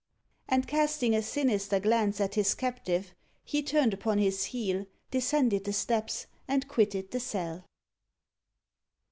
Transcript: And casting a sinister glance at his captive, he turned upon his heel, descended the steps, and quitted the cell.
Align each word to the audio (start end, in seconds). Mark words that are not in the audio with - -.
And 0.49 0.67
casting 0.67 1.13
a 1.13 1.21
sinister 1.21 1.79
glance 1.79 2.19
at 2.19 2.33
his 2.33 2.55
captive, 2.55 3.13
he 3.43 3.61
turned 3.61 3.93
upon 3.93 4.17
his 4.17 4.45
heel, 4.45 4.87
descended 5.11 5.65
the 5.65 5.73
steps, 5.73 6.25
and 6.47 6.67
quitted 6.67 7.11
the 7.11 7.19
cell. 7.19 7.65